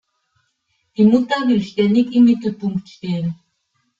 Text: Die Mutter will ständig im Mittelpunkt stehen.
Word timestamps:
Die 0.97 1.03
Mutter 1.05 1.47
will 1.47 1.61
ständig 1.61 2.15
im 2.15 2.23
Mittelpunkt 2.23 2.89
stehen. 2.89 3.35